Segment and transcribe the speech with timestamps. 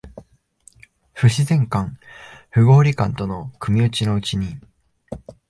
[1.13, 1.99] 不自然感、
[2.49, 4.57] 不合理感との組打ちのうちに、